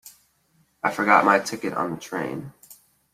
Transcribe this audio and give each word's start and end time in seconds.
I 0.83 0.89
forgot 0.89 1.25
my 1.25 1.37
ticket 1.37 1.73
on 1.75 1.91
the 1.91 1.97
train. 1.97 2.53